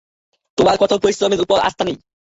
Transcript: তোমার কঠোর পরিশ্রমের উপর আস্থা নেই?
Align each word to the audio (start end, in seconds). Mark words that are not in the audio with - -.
তোমার 0.57 0.75
কঠোর 0.77 0.99
পরিশ্রমের 1.03 1.43
উপর 1.45 1.57
আস্থা 1.67 1.83
নেই? 1.85 1.97